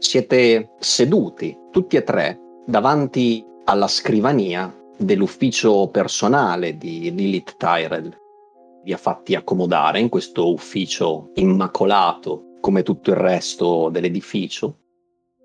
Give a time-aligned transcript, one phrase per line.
[0.00, 8.16] Siete seduti tutti e tre davanti alla scrivania dell'ufficio personale di Lilith Tyrell.
[8.84, 14.76] Vi ha fatti accomodare in questo ufficio immacolato come tutto il resto dell'edificio.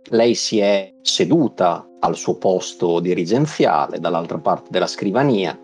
[0.10, 5.60] Lei si è seduta al suo posto dirigenziale dall'altra parte della scrivania,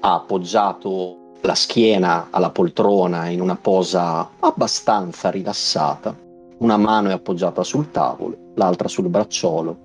[0.00, 6.16] ha appoggiato la schiena alla poltrona in una posa abbastanza rilassata,
[6.62, 9.78] una mano è appoggiata sul tavolo, l'altra sul bracciolo,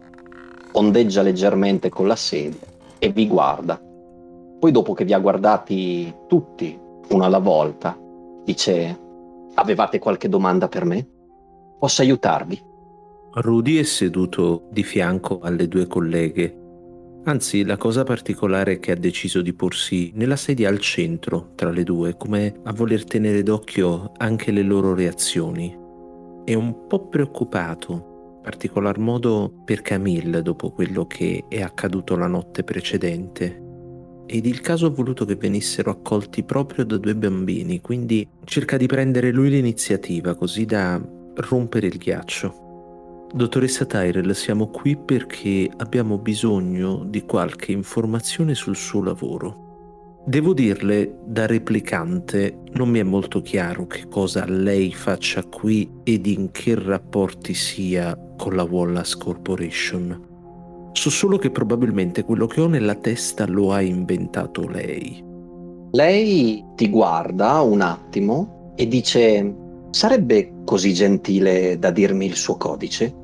[0.74, 2.60] ondeggia leggermente con la sedia
[3.00, 3.82] e vi guarda.
[4.60, 6.78] Poi dopo che vi ha guardati tutti,
[7.10, 7.98] uno alla volta,
[8.44, 9.06] dice
[9.56, 11.08] Avevate qualche domanda per me?
[11.80, 12.62] Posso aiutarvi?
[13.32, 16.66] Rudy è seduto di fianco alle due colleghe
[17.28, 21.72] Anzi, la cosa particolare è che ha deciso di porsi nella sedia al centro tra
[21.72, 25.87] le due, come a voler tenere d'occhio anche le loro reazioni.
[26.48, 27.92] È un po' preoccupato,
[28.38, 33.64] in particolar modo per Camille dopo quello che è accaduto la notte precedente.
[34.26, 38.86] Ed il caso ha voluto che venissero accolti proprio da due bambini, quindi cerca di
[38.86, 41.06] prendere lui l'iniziativa così da
[41.36, 43.28] rompere il ghiaccio.
[43.34, 49.67] Dottoressa Tyrell, siamo qui perché abbiamo bisogno di qualche informazione sul suo lavoro.
[50.28, 56.26] Devo dirle, da replicante, non mi è molto chiaro che cosa lei faccia qui ed
[56.26, 60.92] in che rapporti sia con la Wallace Corporation.
[60.92, 65.24] So solo che probabilmente quello che ho nella testa lo ha inventato lei.
[65.92, 69.56] Lei ti guarda un attimo e dice
[69.92, 73.16] Sarebbe così gentile da dirmi il suo codice?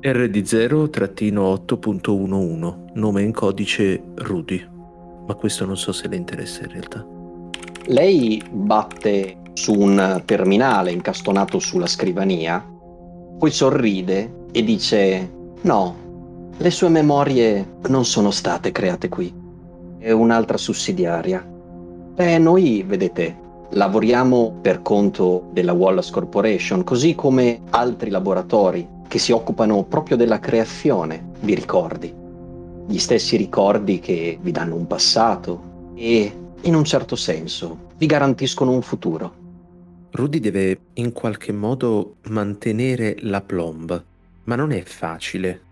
[0.00, 4.71] RD0-8.11, nome in codice Rudy,
[5.26, 7.06] ma questo non so se le interessa in realtà.
[7.86, 12.64] Lei batte su un terminale incastonato sulla scrivania,
[13.38, 15.30] poi sorride e dice
[15.62, 15.96] no,
[16.56, 19.32] le sue memorie non sono state create qui,
[19.98, 21.44] è un'altra sussidiaria.
[22.14, 23.36] E noi, vedete,
[23.70, 30.38] lavoriamo per conto della Wallace Corporation, così come altri laboratori che si occupano proprio della
[30.38, 32.21] creazione di ricordi.
[32.86, 36.32] Gli stessi ricordi che vi danno un passato e,
[36.62, 39.40] in un certo senso, vi garantiscono un futuro.
[40.10, 44.04] Rudy deve in qualche modo mantenere la plomb,
[44.44, 45.70] ma non è facile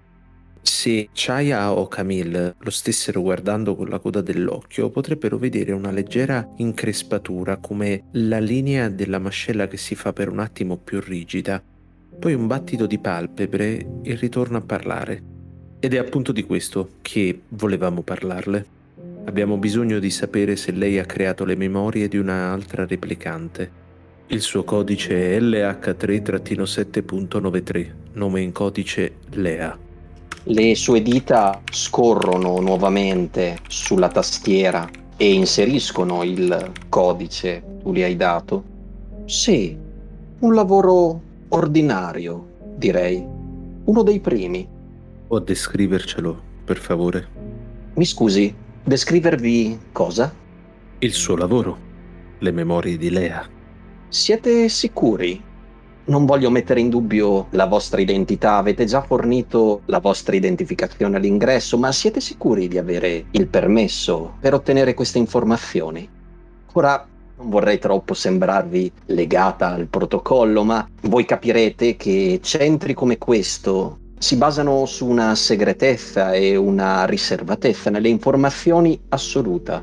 [0.62, 6.46] se Chaya o Camille lo stessero guardando con la coda dell'occhio, potrebbero vedere una leggera
[6.56, 11.62] increspatura come la linea della mascella che si fa per un attimo più rigida,
[12.18, 15.29] poi un battito di palpebre e ritorno a parlare.
[15.80, 18.66] Ed è appunto di questo che volevamo parlarle.
[19.24, 23.78] Abbiamo bisogno di sapere se lei ha creato le memorie di un'altra replicante.
[24.26, 29.74] Il suo codice è LH3-7.93, nome in codice Lea.
[30.42, 34.86] Le sue dita scorrono nuovamente sulla tastiera
[35.16, 38.64] e inseriscono il codice tu gli hai dato.
[39.24, 39.76] Sì,
[40.38, 42.46] un lavoro ordinario,
[42.76, 43.24] direi.
[43.84, 44.66] Uno dei primi.
[45.30, 47.28] Può descrivercelo, per favore?
[47.94, 48.52] Mi scusi,
[48.82, 50.34] descrivervi cosa?
[50.98, 51.78] Il suo lavoro,
[52.40, 53.48] le memorie di Lea.
[54.08, 55.40] Siete sicuri?
[56.06, 61.78] Non voglio mettere in dubbio la vostra identità, avete già fornito la vostra identificazione all'ingresso,
[61.78, 66.08] ma siete sicuri di avere il permesso per ottenere queste informazioni?
[66.72, 73.99] Ora, non vorrei troppo sembrarvi legata al protocollo, ma voi capirete che centri come questo
[74.20, 79.82] si basano su una segretezza e una riservatezza nelle informazioni assoluta.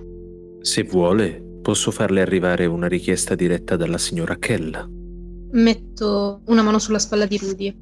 [0.62, 4.90] Se vuole, posso farle arrivare una richiesta diretta dalla signora Kell.
[5.54, 7.76] Metto una mano sulla spalla di Rudy.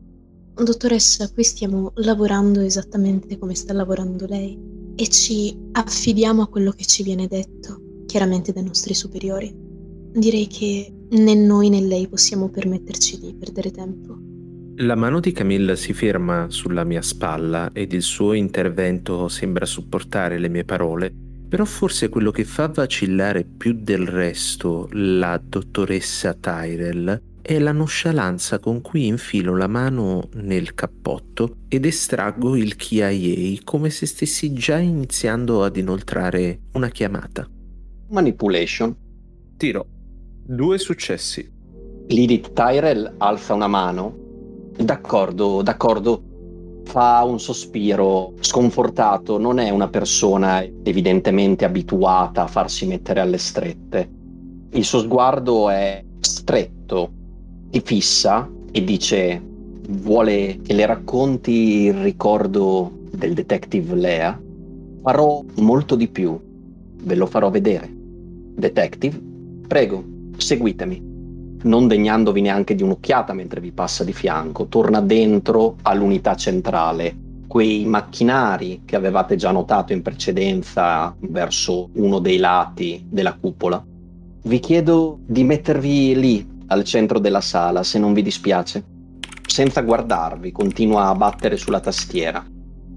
[0.54, 4.58] Dottoressa, qui stiamo lavorando esattamente come sta lavorando lei
[4.96, 9.54] e ci affidiamo a quello che ci viene detto, chiaramente dai nostri superiori.
[10.14, 14.35] Direi che né noi né lei possiamo permetterci di perdere tempo.
[14.80, 20.38] La mano di Camilla si ferma sulla mia spalla ed il suo intervento sembra supportare
[20.38, 21.14] le mie parole,
[21.48, 28.60] però forse quello che fa vacillare più del resto la dottoressa Tyrell è la nonchalance
[28.60, 34.78] con cui infilo la mano nel cappotto ed estraggo il KIA come se stessi già
[34.78, 37.48] iniziando ad inoltrare una chiamata.
[38.10, 38.94] Manipulation.
[39.56, 39.88] Tiro.
[40.44, 41.50] Due successi.
[42.08, 44.24] Lilith Tyrell alza una mano.
[44.78, 46.22] D'accordo, d'accordo.
[46.84, 49.38] Fa un sospiro sconfortato.
[49.38, 54.10] Non è una persona evidentemente abituata a farsi mettere alle strette.
[54.72, 57.12] Il suo sguardo è stretto,
[57.70, 59.42] ti fissa e dice
[59.88, 64.40] vuole che le racconti il ricordo del detective Lea,
[65.02, 66.38] farò molto di più.
[67.04, 67.90] Ve lo farò vedere.
[67.92, 69.22] Detective,
[69.68, 70.04] prego,
[70.38, 71.15] seguitemi.
[71.66, 77.18] Non degnandovi neanche di un'occhiata mentre vi passa di fianco, torna dentro all'unità centrale.
[77.48, 83.84] Quei macchinari che avevate già notato in precedenza verso uno dei lati della cupola.
[84.44, 88.84] Vi chiedo di mettervi lì, al centro della sala, se non vi dispiace.
[89.48, 92.46] Senza guardarvi, continua a battere sulla tastiera.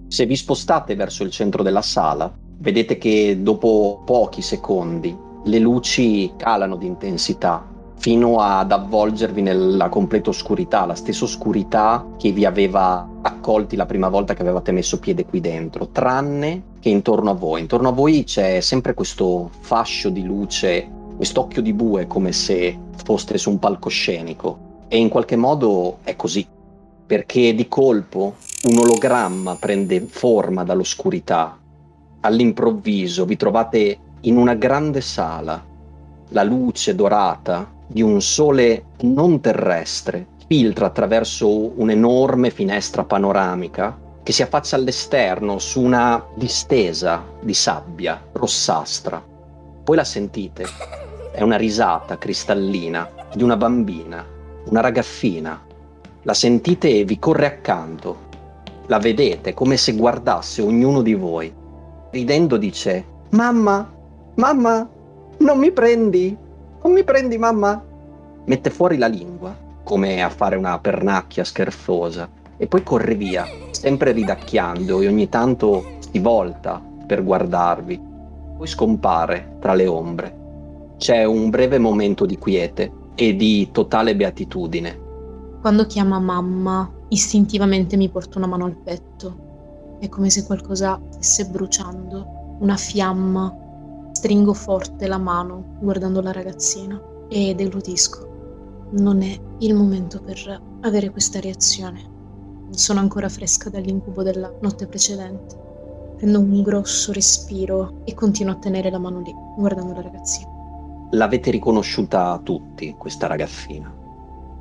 [0.08, 6.32] Se vi spostate verso il centro della sala, vedete che dopo pochi secondi le luci
[6.36, 13.06] calano di intensità fino ad avvolgervi nella completa oscurità, la stessa oscurità che vi aveva
[13.22, 17.60] accolti la prima volta che avevate messo piede qui dentro, tranne che intorno a voi.
[17.60, 23.36] Intorno a voi c'è sempre questo fascio di luce, quest'occhio di bue come se foste
[23.36, 24.66] su un palcoscenico.
[24.88, 26.46] E in qualche modo è così,
[27.04, 28.36] perché di colpo
[28.68, 31.58] un ologramma prende forma dall'oscurità.
[32.20, 35.62] All'improvviso vi trovate in una grande sala.
[36.30, 44.42] La luce dorata di un sole non terrestre filtra attraverso un'enorme finestra panoramica che si
[44.42, 49.22] affaccia all'esterno su una distesa di sabbia rossastra.
[49.84, 50.66] Poi la sentite.
[51.32, 54.24] È una risata cristallina di una bambina,
[54.66, 55.64] una ragazzina.
[56.22, 58.26] La sentite e vi corre accanto
[58.88, 61.52] la vedete come se guardasse ognuno di voi.
[62.10, 63.90] Ridendo dice, Mamma,
[64.36, 64.88] mamma,
[65.38, 66.36] non mi prendi?
[66.88, 67.84] Non mi prendi, mamma?
[68.46, 72.26] Mette fuori la lingua, come a fare una pernacchia scherzosa,
[72.56, 78.00] e poi corre via, sempre ridacchiando e ogni tanto si volta per guardarvi.
[78.56, 80.36] Poi scompare tra le ombre.
[80.96, 84.98] C'è un breve momento di quiete e di totale beatitudine.
[85.60, 89.96] Quando chiama mamma, Istintivamente mi porto una mano al petto.
[90.00, 93.67] È come se qualcosa stesse bruciando, una fiamma.
[94.18, 98.88] Stringo forte la mano guardando la ragazzina e deglutisco.
[98.94, 102.00] Non è il momento per avere questa reazione.
[102.70, 105.56] Sono ancora fresca dall'incubo della notte precedente.
[106.16, 110.50] Prendo un grosso respiro e continuo a tenere la mano lì, guardando la ragazzina.
[111.12, 113.94] L'avete riconosciuta tutti, questa ragazzina.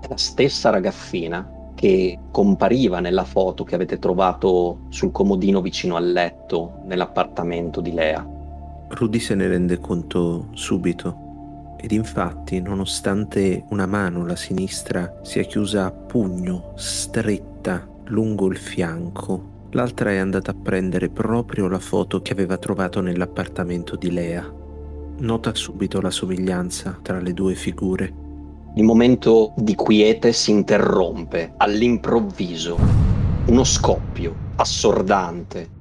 [0.01, 6.11] È la stessa ragazzina che compariva nella foto che avete trovato sul comodino vicino al
[6.11, 8.35] letto nell'appartamento di Lea.
[8.89, 15.85] Rudy se ne rende conto subito ed infatti nonostante una mano, la sinistra, sia chiusa
[15.85, 22.31] a pugno, stretta lungo il fianco, l'altra è andata a prendere proprio la foto che
[22.31, 24.51] aveva trovato nell'appartamento di Lea.
[25.19, 28.25] Nota subito la somiglianza tra le due figure
[28.77, 32.77] il momento di quiete si interrompe all'improvviso.
[33.47, 35.76] Uno scoppio assordante.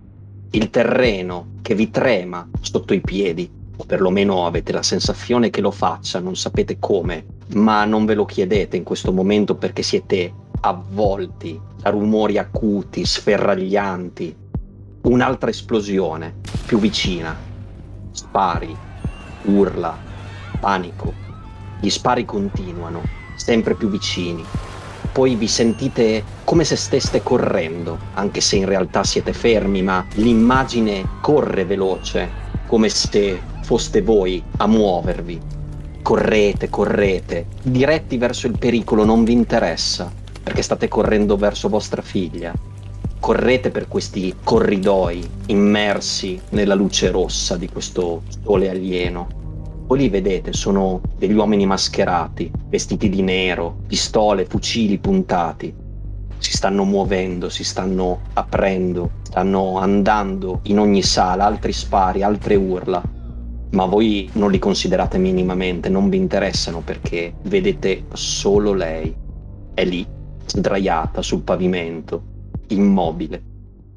[0.57, 5.71] Il terreno che vi trema sotto i piedi, o perlomeno avete la sensazione che lo
[5.71, 7.27] faccia, non sapete come,
[7.57, 14.35] ma non ve lo chiedete in questo momento perché siete avvolti da rumori acuti, sferraglianti.
[15.03, 17.37] Un'altra esplosione, più vicina.
[18.13, 18.75] Spari,
[19.43, 19.95] urla,
[20.59, 21.13] panico
[21.81, 23.03] gli spari continuano,
[23.37, 24.43] sempre più vicini.
[25.17, 31.09] Poi vi sentite come se steste correndo, anche se in realtà siete fermi, ma l'immagine
[31.23, 32.29] corre veloce,
[32.67, 35.41] come se foste voi a muovervi.
[36.03, 42.53] Correte, correte, diretti verso il pericolo non vi interessa, perché state correndo verso vostra figlia.
[43.19, 49.45] Correte per questi corridoi immersi nella luce rossa di questo sole alieno
[49.87, 55.73] voi li vedete, sono degli uomini mascherati, vestiti di nero, pistole, fucili puntati.
[56.39, 63.01] Si stanno muovendo, si stanno aprendo, stanno andando in ogni sala, altri spari, altre urla.
[63.71, 69.15] Ma voi non li considerate minimamente, non vi interessano perché vedete solo lei.
[69.73, 70.05] È lì,
[70.45, 72.23] sdraiata sul pavimento,
[72.69, 73.43] immobile.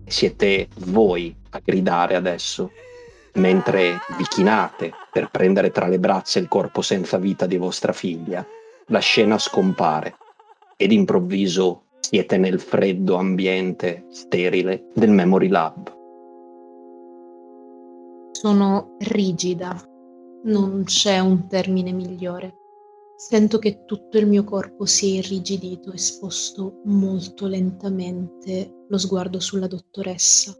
[0.05, 2.69] Siete voi a gridare adesso
[3.33, 8.45] mentre vi chinate per prendere tra le braccia il corpo senza vita di vostra figlia,
[8.87, 10.15] la scena scompare
[10.77, 15.97] ed improvviso siete nel freddo ambiente sterile del Memory Lab.
[18.31, 19.75] Sono rigida,
[20.45, 22.55] non c'è un termine migliore.
[23.17, 29.41] Sento che tutto il mio corpo si è irrigidito e sposto molto lentamente lo sguardo
[29.41, 30.55] sulla dottoressa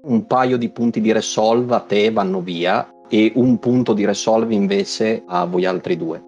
[0.00, 4.54] un paio di punti di resolve a te vanno via e un punto di resolve
[4.54, 6.22] invece a voi altri due.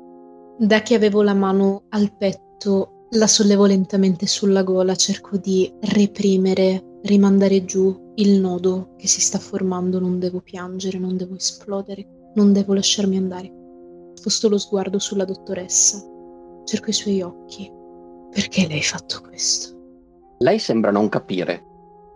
[0.58, 6.98] Da che avevo la mano al petto La sollevo lentamente sulla gola, cerco di reprimere,
[7.02, 9.98] rimandare giù il nodo che si sta formando.
[9.98, 13.52] Non devo piangere, non devo esplodere, non devo lasciarmi andare.
[14.14, 16.00] Sposto lo sguardo sulla dottoressa,
[16.64, 17.68] cerco i suoi occhi.
[18.30, 19.76] Perché lei ha fatto questo?
[20.38, 21.64] Lei sembra non capire.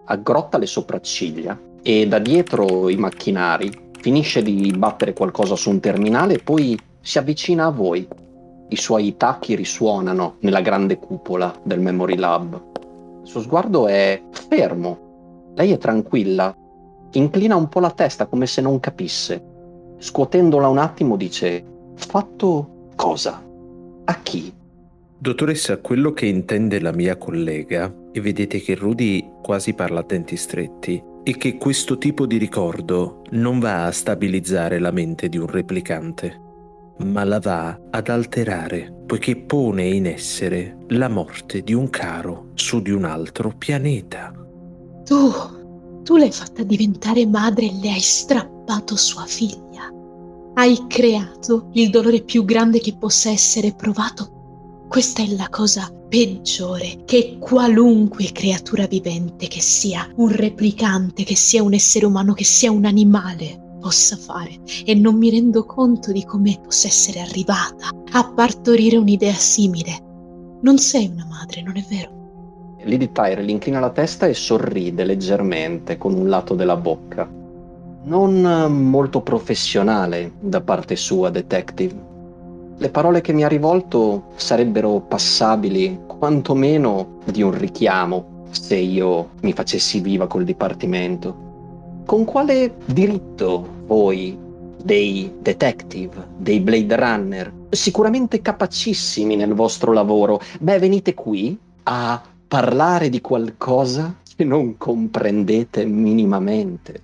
[0.05, 3.71] Aggrotta le sopracciglia e da dietro i macchinari
[4.05, 8.07] finisce di battere qualcosa su un terminale e poi si avvicina a voi.
[8.69, 12.63] I suoi tacchi risuonano nella grande cupola del Memory Lab.
[13.23, 15.53] Il suo sguardo è fermo.
[15.55, 16.55] Lei è tranquilla.
[17.13, 19.43] Inclina un po' la testa come se non capisse.
[19.97, 23.43] Scuotendola un attimo dice: Fatto cosa?
[24.05, 24.53] A chi?
[25.17, 30.37] Dottoressa, quello che intende la mia collega, e vedete che Rudy quasi parla a denti
[30.37, 35.47] stretti, è che questo tipo di ricordo non va a stabilizzare la mente di un
[35.47, 36.39] replicante,
[36.99, 42.83] ma la va ad alterare, poiché pone in essere la morte di un caro su
[42.83, 44.35] di un altro pianeta.
[45.07, 45.33] Tu,
[46.03, 49.91] tu l'hai fatta diventare madre e le hai strappato sua figlia.
[50.53, 54.34] Hai creato il dolore più grande che possa essere provato
[54.95, 61.65] questa è la cosa peggiore che qualunque creatura vivente, che sia un replicante, che sia
[61.65, 64.53] un essere umano, che sia un animale, possa fare
[64.85, 69.99] e non mi rendo conto di come possa essere arrivata a partorire un'idea simile.
[70.63, 72.77] Non sei una madre, non è vero?
[72.85, 77.29] Lady Tyrell inclina la testa e sorride leggermente con un lato della bocca.
[78.05, 82.13] Non molto professionale da parte sua, detective.
[82.77, 89.53] Le parole che mi ha rivolto sarebbero passabili quantomeno di un richiamo se io mi
[89.53, 92.03] facessi viva col dipartimento.
[92.05, 94.37] Con quale diritto voi,
[94.83, 103.09] dei detective, dei Blade Runner, sicuramente capacissimi nel vostro lavoro, beh, venite qui a parlare
[103.09, 107.01] di qualcosa che non comprendete minimamente?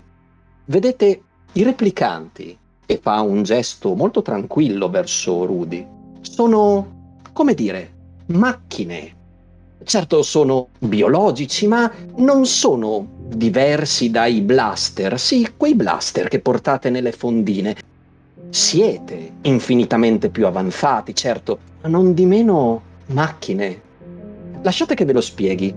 [0.65, 1.23] Vedete,
[1.53, 2.59] i replicanti
[2.91, 5.87] e fa un gesto molto tranquillo verso Rudy.
[6.23, 7.93] Sono, come dire,
[8.27, 9.15] macchine.
[9.85, 17.13] Certo sono biologici, ma non sono diversi dai blaster, sì, quei blaster che portate nelle
[17.13, 17.77] fondine.
[18.49, 23.81] Siete infinitamente più avanzati, certo, ma non di meno macchine.
[24.63, 25.73] Lasciate che ve lo spieghi.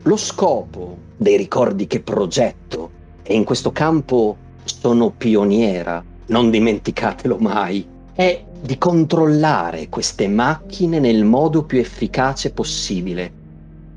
[0.00, 2.90] Lo scopo dei ricordi che progetto,
[3.22, 11.24] e in questo campo sono pioniera, non dimenticatelo mai, è di controllare queste macchine nel
[11.24, 13.32] modo più efficace possibile,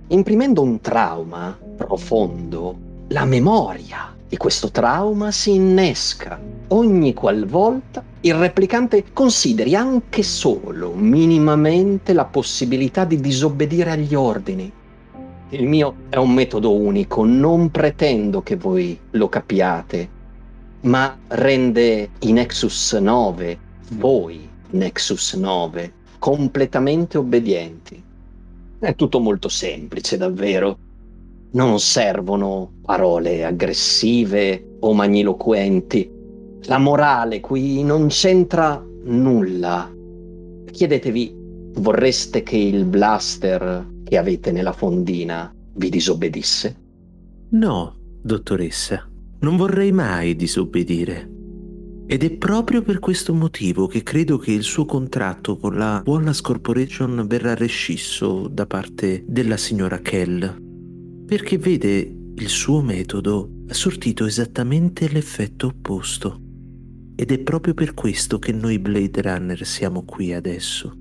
[0.08, 2.90] imprimendo un trauma profondo.
[3.08, 12.14] La memoria di questo trauma si innesca ogni qualvolta il replicante consideri anche solo minimamente
[12.14, 14.72] la possibilità di disobbedire agli ordini.
[15.50, 20.20] Il mio è un metodo unico, non pretendo che voi lo capiate
[20.82, 23.60] ma rende i Nexus 9,
[23.92, 28.02] voi Nexus 9, completamente obbedienti.
[28.80, 30.78] È tutto molto semplice, davvero.
[31.52, 36.10] Non servono parole aggressive o magniloquenti.
[36.64, 39.92] La morale qui non c'entra nulla.
[40.72, 41.36] Chiedetevi,
[41.76, 46.76] vorreste che il blaster che avete nella fondina vi disobbedisse?
[47.50, 49.11] No, dottoressa.
[49.42, 51.28] Non vorrei mai disobbedire.
[52.06, 56.44] Ed è proprio per questo motivo che credo che il suo contratto con la Wallace
[56.44, 61.26] Corporation verrà rescisso da parte della signora Kell.
[61.26, 66.40] Perché vede, il suo metodo ha sortito esattamente l'effetto opposto.
[67.16, 70.96] Ed è proprio per questo che noi Blade Runner siamo qui adesso.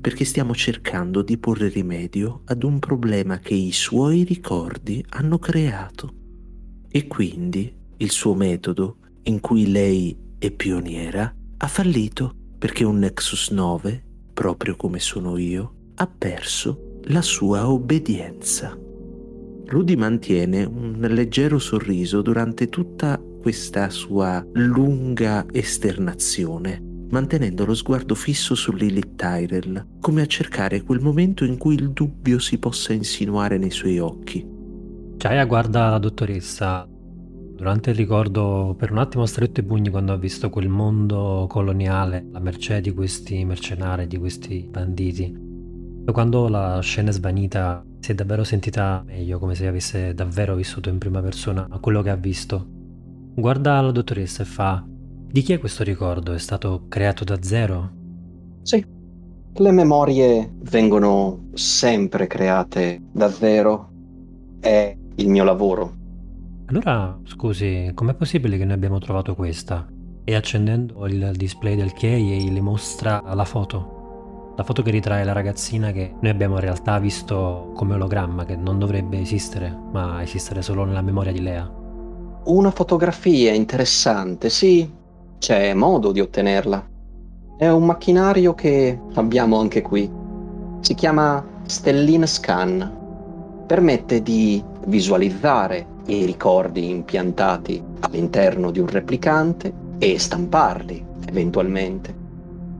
[0.00, 6.24] Perché stiamo cercando di porre rimedio ad un problema che i suoi ricordi hanno creato.
[6.96, 13.50] E quindi il suo metodo, in cui lei è pioniera, ha fallito perché un Nexus
[13.50, 18.74] 9, proprio come sono io, ha perso la sua obbedienza.
[19.66, 28.54] Rudy mantiene un leggero sorriso durante tutta questa sua lunga esternazione, mantenendo lo sguardo fisso
[28.54, 33.58] su Lilith Tyrell, come a cercare quel momento in cui il dubbio si possa insinuare
[33.58, 34.55] nei suoi occhi.
[35.18, 36.86] Chaya guarda la dottoressa.
[36.88, 41.46] Durante il ricordo, per un attimo ha stretto i pugni quando ha visto quel mondo
[41.48, 45.44] coloniale, la mercé di questi mercenari, di questi banditi.
[46.12, 50.90] Quando la scena è svanita, si è davvero sentita meglio, come se avesse davvero vissuto
[50.90, 52.66] in prima persona quello che ha visto.
[53.34, 56.32] Guarda la dottoressa e fa: Di chi è questo ricordo?
[56.34, 57.90] È stato creato da zero?
[58.62, 58.84] Sì,
[59.58, 63.90] Le memorie vengono sempre create da zero.
[64.60, 65.92] È il mio lavoro.
[66.66, 69.86] Allora, scusi, com'è possibile che noi abbiamo trovato questa?
[70.24, 74.54] E accendendo il display del key le mostra la foto.
[74.56, 78.56] La foto che ritrae la ragazzina che noi abbiamo in realtà visto come ologramma, che
[78.56, 81.70] non dovrebbe esistere, ma esistere solo nella memoria di Lea.
[82.44, 84.90] Una fotografia interessante, sì,
[85.38, 86.88] c'è modo di ottenerla.
[87.58, 90.10] È un macchinario che abbiamo anche qui.
[90.80, 93.64] Si chiama Stelline Scan.
[93.66, 102.14] Permette di visualizzare i ricordi impiantati all'interno di un replicante e stamparli eventualmente.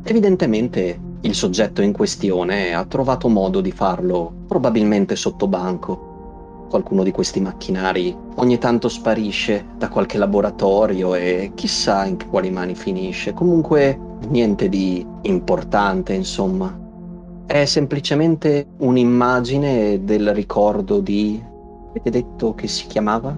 [0.03, 6.67] Evidentemente il soggetto in questione ha trovato modo di farlo probabilmente sotto banco.
[6.69, 12.75] Qualcuno di questi macchinari ogni tanto sparisce da qualche laboratorio e chissà in quali mani
[12.75, 13.33] finisce.
[13.33, 13.99] Comunque
[14.29, 16.85] niente di importante, insomma.
[17.47, 21.55] È semplicemente un'immagine del ricordo di...
[21.97, 23.35] Avete detto che si chiamava?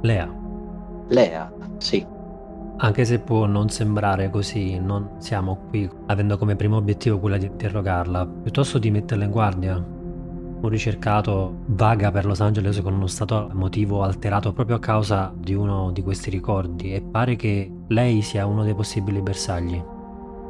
[0.00, 0.34] Lea.
[1.08, 2.06] Lea, sì.
[2.78, 7.44] Anche se può non sembrare così, non siamo qui avendo come primo obiettivo quella di
[7.44, 9.74] interrogarla, piuttosto di metterla in guardia.
[9.76, 15.52] Un ricercato vaga per Los Angeles con uno stato emotivo alterato proprio a causa di
[15.52, 19.82] uno di questi ricordi e pare che lei sia uno dei possibili bersagli.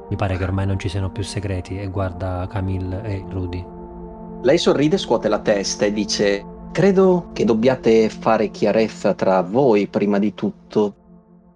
[0.09, 3.67] Mi pare che ormai non ci siano più segreti e guarda Camille e Rudy.
[4.43, 10.21] Lei sorride, scuote la testa e dice: Credo che dobbiate fare chiarezza tra voi prima
[10.21, 10.95] di tutto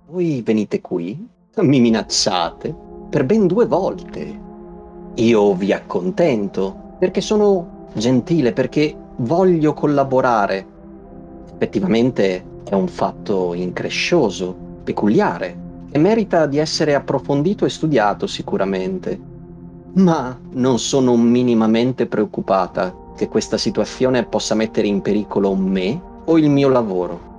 [0.08, 2.74] voi venite qui, mi minacciate
[3.10, 4.40] per ben due volte.
[5.14, 10.66] Io vi accontento perché sono gentile, perché voglio collaborare.
[11.52, 14.52] Effettivamente è un fatto increscioso,
[14.82, 15.56] peculiare,
[15.92, 19.20] che merita di essere approfondito e studiato sicuramente.
[19.94, 26.50] Ma non sono minimamente preoccupata che questa situazione possa mettere in pericolo me o il
[26.50, 27.32] mio lavoro.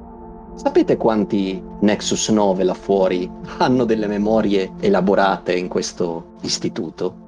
[0.55, 7.23] Sapete quanti Nexus 9 là fuori hanno delle memorie elaborate in questo istituto?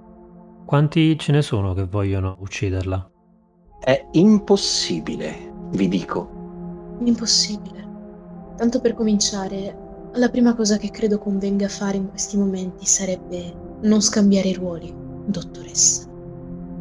[0.65, 3.11] Quanti ce ne sono che vogliono ucciderla?
[3.79, 6.95] È impossibile, vi dico.
[7.03, 7.85] Impossibile.
[8.55, 14.01] Tanto per cominciare, la prima cosa che credo convenga fare in questi momenti sarebbe non
[14.01, 14.93] scambiare i ruoli,
[15.25, 16.07] dottoressa.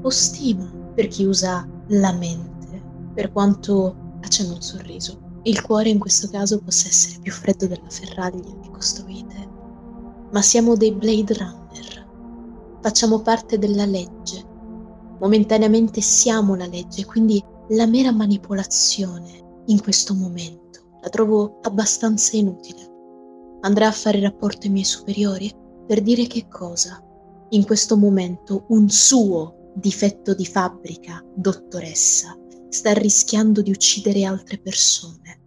[0.02, 2.82] Ho stima per chi usa la mente,
[3.14, 7.88] per quanto accenna un sorriso il cuore in questo caso possa essere più freddo della
[7.88, 9.48] ferraglia che costruite.
[10.32, 12.78] Ma siamo dei Blade Runner.
[12.80, 14.44] Facciamo parte della legge.
[15.20, 22.80] Momentaneamente siamo la legge, quindi la mera manipolazione in questo momento la trovo abbastanza inutile.
[23.60, 25.52] Andrà a fare rapporto ai miei superiori
[25.86, 27.00] per dire che cosa?
[27.50, 32.36] In questo momento un suo difetto di fabbrica, dottoressa,
[32.68, 35.40] sta rischiando di uccidere altre persone.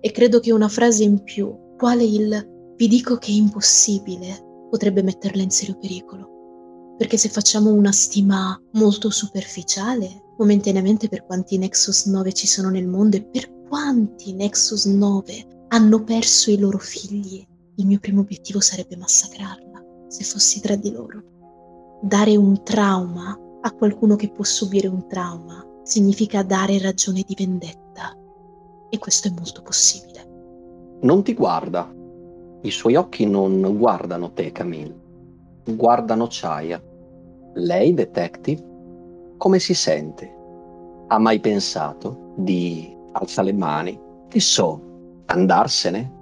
[0.00, 5.02] E credo che una frase in più, quale il vi dico che è impossibile, potrebbe
[5.02, 6.94] metterla in serio pericolo.
[6.96, 12.86] Perché se facciamo una stima molto superficiale, momentaneamente per quanti Nexus 9 ci sono nel
[12.86, 17.44] mondo e per quanti Nexus 9 hanno perso i loro figli,
[17.76, 21.22] il mio primo obiettivo sarebbe massacrarla, se fossi tra di loro.
[22.02, 28.16] Dare un trauma a qualcuno che può subire un trauma significa dare ragione di vendetta.
[28.90, 30.26] E questo è molto possibile.
[31.00, 31.92] Non ti guarda.
[32.62, 34.94] I suoi occhi non guardano te, Camille.
[35.64, 36.82] Guardano Chaya.
[37.54, 38.64] Lei, detective,
[39.36, 40.34] come si sente?
[41.08, 44.80] Ha mai pensato di alza le mani, che so,
[45.26, 46.16] andarsene?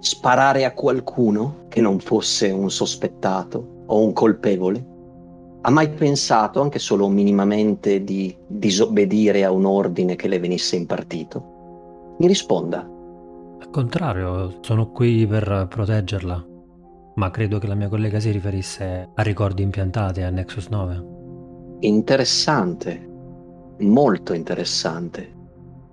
[0.00, 4.91] Sparare a qualcuno che non fosse un sospettato o un colpevole?
[5.64, 12.16] Ha mai pensato anche solo minimamente di disobbedire a un ordine che le venisse impartito?
[12.18, 12.80] Mi risponda.
[13.60, 16.46] Al contrario, sono qui per proteggerla.
[17.14, 21.04] Ma credo che la mia collega si riferisse a ricordi impiantati a Nexus 9.
[21.80, 23.08] Interessante,
[23.78, 25.32] molto interessante.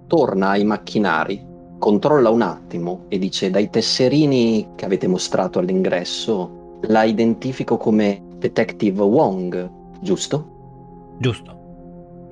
[0.08, 1.46] Torna ai macchinari,
[1.78, 9.04] controlla un attimo e dice dai tesserini che avete mostrato all'ingresso la identifico come Detective
[9.04, 9.70] Wong,
[10.02, 11.18] giusto?
[11.20, 11.58] Giusto.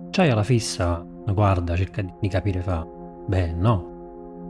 [0.09, 2.83] C'hai alla fissa, guarda, cerca di capire fa.
[3.27, 3.93] Beh, no.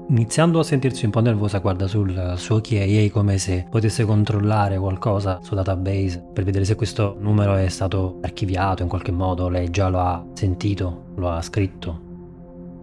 [0.08, 5.40] Iniziando a sentirsi un po' nervosa, guarda sul suo KIA come se potesse controllare qualcosa
[5.42, 9.90] sul database per vedere se questo numero è stato archiviato in qualche modo, lei già
[9.90, 12.05] lo ha sentito, lo ha scritto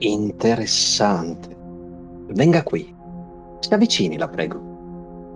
[0.05, 1.57] Interessante.
[2.31, 2.93] Venga qui.
[3.61, 4.57] Si avvicini, la prego.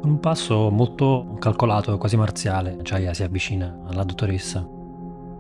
[0.00, 4.66] Con un passo molto calcolato, quasi marziale, Chaya si avvicina alla dottoressa.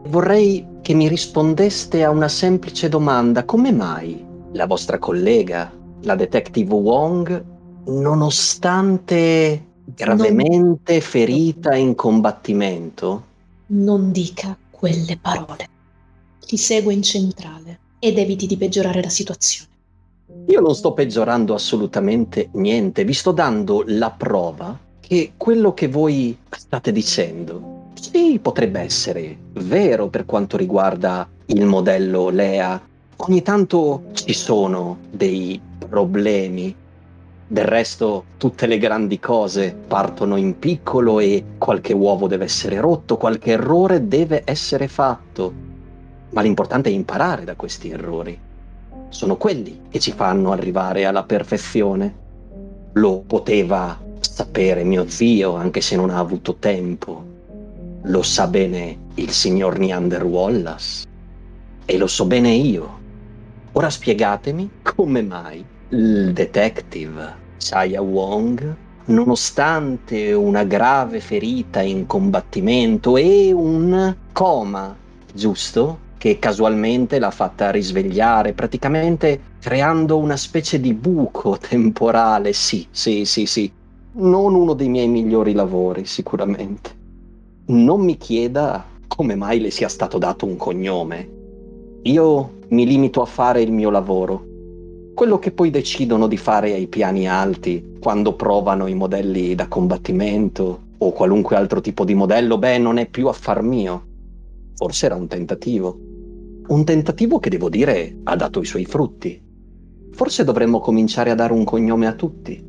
[0.08, 3.44] Vorrei che mi rispondeste a una semplice domanda.
[3.44, 7.44] Come mai la vostra collega, la detective Wong,
[7.86, 11.00] nonostante gravemente non...
[11.00, 13.24] ferita in combattimento?
[13.66, 15.68] Non dica quelle parole.
[16.46, 19.70] Ti segue in centrale ed eviti di peggiorare la situazione.
[20.48, 26.36] Io non sto peggiorando assolutamente niente, vi sto dando la prova che quello che voi
[26.50, 32.80] state dicendo, sì, potrebbe essere vero per quanto riguarda il modello Lea.
[33.16, 36.74] Ogni tanto ci sono dei problemi.
[37.48, 43.16] Del resto, tutte le grandi cose partono in piccolo e qualche uovo deve essere rotto,
[43.16, 45.65] qualche errore deve essere fatto.
[46.30, 48.38] Ma l'importante è imparare da questi errori
[49.08, 52.24] sono quelli che ci fanno arrivare alla perfezione.
[52.92, 57.24] Lo poteva sapere mio zio, anche se non ha avuto tempo.
[58.02, 61.06] Lo sa bene il signor Neander Wallace.
[61.84, 63.04] E lo so bene io.
[63.72, 73.52] Ora spiegatemi come mai il detective Chaya Wong, nonostante una grave ferita in combattimento e
[73.52, 74.96] un coma,
[75.32, 76.04] giusto?
[76.26, 82.52] Che casualmente l'ha fatta risvegliare, praticamente creando una specie di buco temporale.
[82.52, 83.70] Sì, sì, sì, sì.
[84.14, 86.90] Non uno dei miei migliori lavori, sicuramente.
[87.66, 91.30] Non mi chieda come mai le sia stato dato un cognome.
[92.02, 94.44] Io mi limito a fare il mio lavoro.
[95.14, 100.86] Quello che poi decidono di fare ai piani alti, quando provano i modelli da combattimento
[100.98, 104.06] o qualunque altro tipo di modello, beh, non è più affar mio.
[104.74, 106.05] Forse era un tentativo.
[106.68, 109.40] Un tentativo che devo dire ha dato i suoi frutti.
[110.10, 112.60] Forse dovremmo cominciare a dare un cognome a tutti.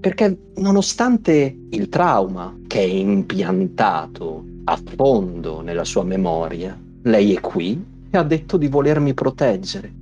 [0.00, 7.84] Perché nonostante il trauma che è impiantato a fondo nella sua memoria, lei è qui
[8.08, 9.92] e ha detto di volermi proteggere.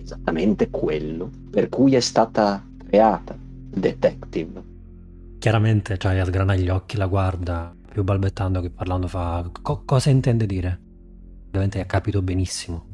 [0.00, 4.62] Esattamente quello per cui è stata creata, detective.
[5.38, 10.46] Chiaramente Chaya sgrana gli occhi, la guarda, più balbettando che parlando fa co- cosa intende
[10.46, 10.80] dire?
[11.50, 12.84] Ovviamente ha capito benissimo.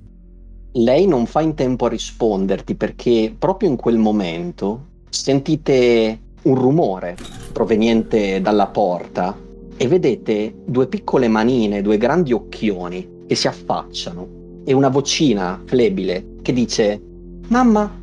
[0.72, 7.16] Lei non fa in tempo a risponderti perché proprio in quel momento sentite un rumore
[7.52, 9.36] proveniente dalla porta
[9.76, 16.36] e vedete due piccole manine, due grandi occhioni che si affacciano e una vocina flebile
[16.40, 17.00] che dice
[17.48, 18.02] Mamma,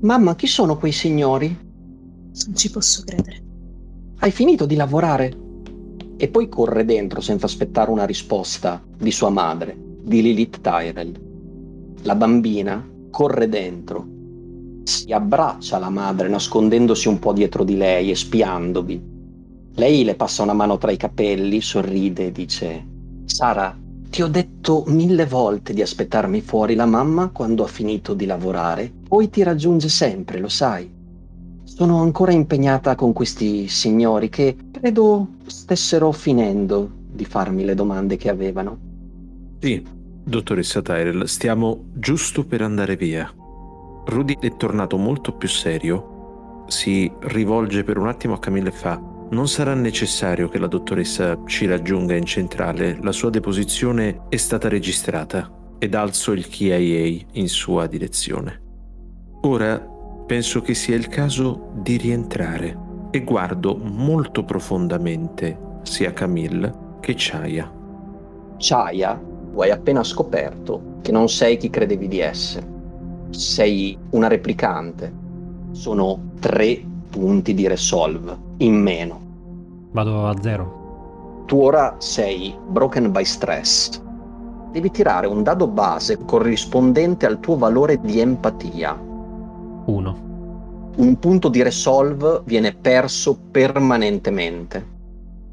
[0.00, 1.46] mamma, chi sono quei signori?
[1.46, 3.42] Non ci posso credere.
[4.18, 5.47] Hai finito di lavorare?
[6.18, 11.14] E poi corre dentro senza aspettare una risposta di sua madre, di Lilith Tyrell.
[12.02, 14.06] La bambina corre dentro,
[14.82, 19.16] si abbraccia alla madre nascondendosi un po' dietro di lei e spiandovi.
[19.74, 22.86] Lei le passa una mano tra i capelli, sorride e dice
[23.24, 23.76] Sara,
[24.10, 28.90] ti ho detto mille volte di aspettarmi fuori la mamma quando ha finito di lavorare,
[29.06, 30.97] poi ti raggiunge sempre, lo sai.
[31.68, 38.30] Sono ancora impegnata con questi signori che credo stessero finendo di farmi le domande che
[38.30, 38.78] avevano.
[39.60, 39.84] Sì,
[40.24, 43.32] dottoressa Tyrell, stiamo giusto per andare via.
[44.06, 46.64] Rudy è tornato molto più serio.
[46.68, 49.00] Si rivolge per un attimo a Camille e fa:
[49.30, 54.68] Non sarà necessario che la dottoressa ci raggiunga in centrale, la sua deposizione è stata
[54.68, 58.62] registrata ed alzo il KIA in sua direzione.
[59.42, 59.96] Ora
[60.28, 62.76] penso che sia il caso di rientrare
[63.10, 67.72] e guardo molto profondamente sia Camille che Chaya.
[68.58, 69.18] Chaya,
[69.50, 72.66] tu hai appena scoperto che non sei chi credevi di essere.
[73.30, 75.10] Sei una replicante.
[75.70, 79.20] Sono tre punti di resolve in meno.
[79.92, 81.44] Vado a zero.
[81.46, 83.98] Tu ora sei broken by stress.
[84.72, 89.06] Devi tirare un dado base corrispondente al tuo valore di empatia
[89.88, 90.26] 1.
[90.96, 94.96] Un punto di resolve viene perso permanentemente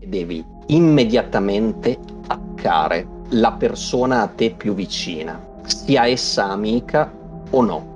[0.06, 7.12] devi immediatamente attaccare la persona a te più vicina, sia essa amica
[7.50, 7.94] o no.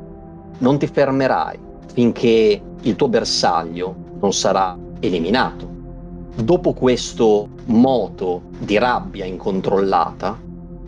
[0.60, 1.58] Non ti fermerai
[1.94, 5.68] finché il tuo bersaglio non sarà eliminato.
[6.36, 10.38] Dopo questo moto di rabbia incontrollata,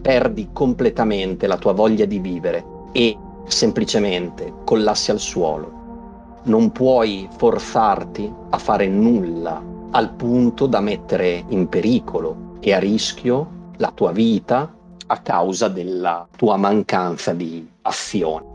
[0.01, 6.39] perdi completamente la tua voglia di vivere e semplicemente collassi al suolo.
[6.43, 13.73] Non puoi forzarti a fare nulla al punto da mettere in pericolo e a rischio
[13.77, 14.73] la tua vita
[15.07, 18.45] a causa della tua mancanza di azione.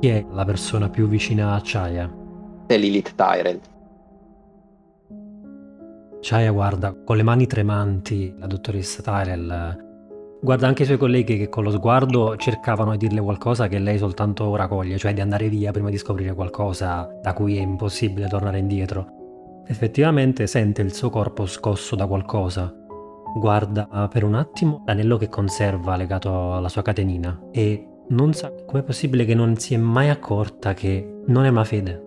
[0.00, 2.26] Chi è la persona più vicina a Chaya?
[2.68, 3.60] è Lilith Tyrell.
[6.20, 9.87] Chaya guarda con le mani tremanti la dottoressa Tyrell.
[10.40, 13.98] Guarda anche i suoi colleghi che con lo sguardo cercavano di dirle qualcosa che lei
[13.98, 18.28] soltanto ora coglie, cioè di andare via prima di scoprire qualcosa da cui è impossibile
[18.28, 19.62] tornare indietro.
[19.66, 22.72] Effettivamente sente il suo corpo scosso da qualcosa.
[23.36, 28.84] Guarda per un attimo l'anello che conserva legato alla sua catenina e non sa com'è
[28.84, 32.04] possibile che non si è mai accorta che non è una fede.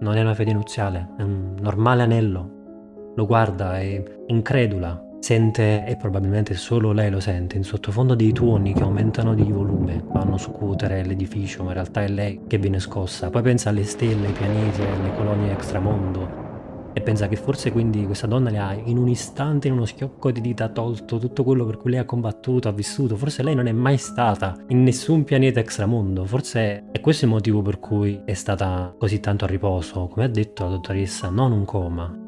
[0.00, 3.12] Non è una fede nuziale, è un normale anello.
[3.14, 8.72] Lo guarda e incredula Sente, e probabilmente solo lei lo sente, in sottofondo dei tuoni
[8.72, 12.78] che aumentano di volume, vanno a scuotere l'edificio, ma in realtà è lei che viene
[12.78, 13.28] scossa.
[13.28, 18.28] Poi pensa alle stelle, ai pianeti, alle colonie extramondo e pensa che forse quindi questa
[18.28, 21.78] donna le ha in un istante, in uno schiocco di dita, tolto tutto quello per
[21.78, 23.16] cui lei ha combattuto, ha vissuto.
[23.16, 26.24] Forse lei non è mai stata in nessun pianeta extramondo.
[26.24, 30.06] Forse è questo il motivo per cui è stata così tanto a riposo.
[30.06, 32.25] Come ha detto la dottoressa, non un coma,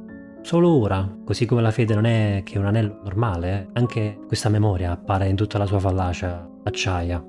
[0.48, 4.48] Solo ora, così come la fede non è che un anello normale, eh, anche questa
[4.48, 7.22] memoria appare in tutta la sua fallacia acciaia.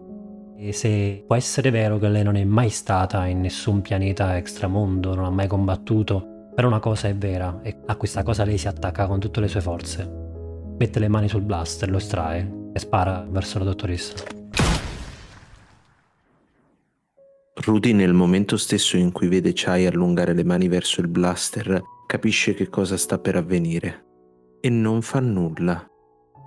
[0.55, 5.15] E se può essere vero che lei non è mai stata in nessun pianeta extramondo,
[5.15, 8.69] non ha mai combattuto, però una cosa è vera e a questa cosa lei si
[8.69, 10.10] attacca con tutte le sue forze.
[10.77, 14.13] Mette le mani sul blaster, lo estrae e spara verso la dottoressa.
[17.53, 22.56] Rudy nel momento stesso in cui vede Chai allungare le mani verso il blaster capisce
[22.56, 24.06] che cosa sta per avvenire
[24.62, 25.88] e non fa nulla.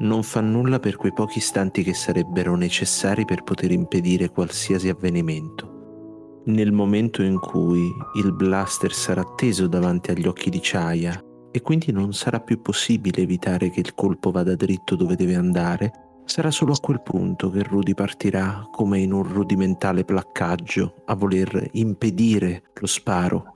[0.00, 6.40] Non fa nulla per quei pochi istanti che sarebbero necessari per poter impedire qualsiasi avvenimento.
[6.46, 11.22] Nel momento in cui il blaster sarà teso davanti agli occhi di Chaya
[11.52, 15.92] e quindi non sarà più possibile evitare che il colpo vada dritto dove deve andare,
[16.24, 21.68] sarà solo a quel punto che Rudy partirà come in un rudimentale placcaggio a voler
[21.74, 23.51] impedire lo sparo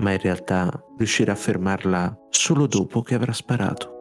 [0.00, 3.98] ma in realtà riuscirà a fermarla solo dopo che avrà sparato.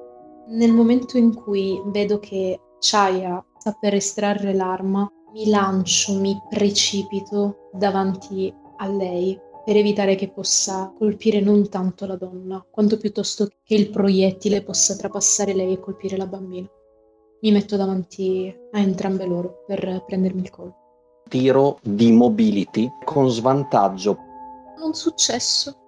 [0.47, 7.69] Nel momento in cui vedo che Chaya sta per estrarre l'arma, mi lancio, mi precipito
[7.73, 13.75] davanti a lei per evitare che possa colpire non tanto la donna, quanto piuttosto che
[13.75, 16.67] il proiettile possa trapassare lei e colpire la bambina.
[17.41, 20.77] Mi metto davanti a entrambe loro per prendermi il colpo.
[21.29, 24.17] Tiro di mobility con svantaggio.
[24.79, 25.78] Non successo.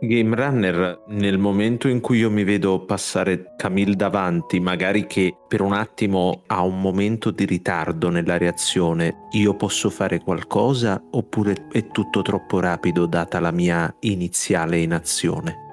[0.00, 5.60] Game Runner, nel momento in cui io mi vedo passare Camille davanti, magari che per
[5.60, 11.88] un attimo ha un momento di ritardo nella reazione, io posso fare qualcosa oppure è
[11.88, 15.66] tutto troppo rapido data la mia iniziale inazione?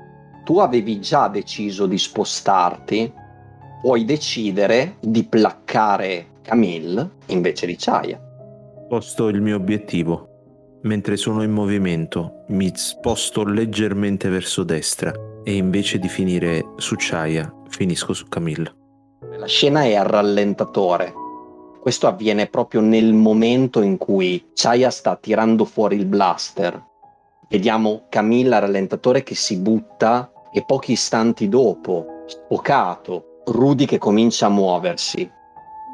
[0.44, 3.14] Tu avevi già deciso di spostarti,
[3.82, 8.20] puoi decidere di placcare Camille invece di Chaya.
[8.90, 10.35] Posto il mio obiettivo.
[10.86, 15.12] Mentre sono in movimento mi sposto leggermente verso destra
[15.44, 18.72] e invece di finire su Chaya finisco su Camille.
[19.36, 21.12] La scena è al rallentatore.
[21.82, 26.80] Questo avviene proprio nel momento in cui Chaya sta tirando fuori il blaster.
[27.50, 34.46] Vediamo Camilla al rallentatore che si butta e pochi istanti dopo, sfocato, Rudy che comincia
[34.46, 35.28] a muoversi.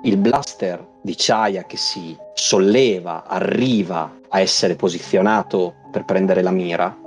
[0.03, 6.97] Il blaster di Chaya che si solleva, arriva a essere posizionato per prendere la mira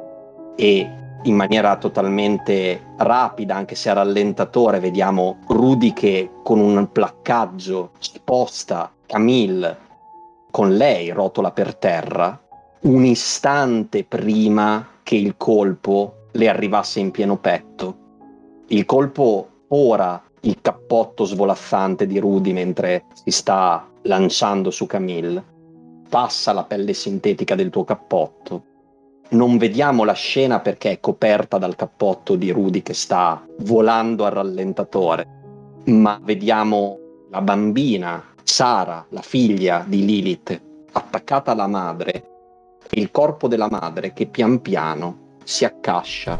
[0.56, 7.92] e in maniera totalmente rapida, anche se a rallentatore, vediamo Rudy che con un placcaggio
[7.98, 9.78] sposta Camille
[10.50, 12.40] con lei, rotola per terra,
[12.82, 17.96] un istante prima che il colpo le arrivasse in pieno petto.
[18.68, 25.42] Il colpo ora il cappotto svolazzante di Rudy mentre si sta lanciando su Camille,
[26.14, 28.62] passa la pelle sintetica del tuo cappotto.
[29.30, 34.30] Non vediamo la scena perché è coperta dal cappotto di Rudy che sta volando al
[34.30, 35.26] rallentatore,
[35.86, 36.98] ma vediamo
[37.30, 42.24] la bambina, Sara, la figlia di Lilith, attaccata alla madre,
[42.90, 46.38] il corpo della madre che pian piano si accascia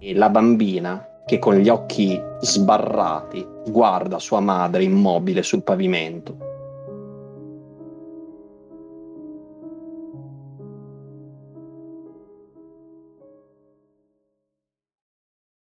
[0.00, 6.43] e la bambina che con gli occhi sbarrati guarda sua madre immobile sul pavimento.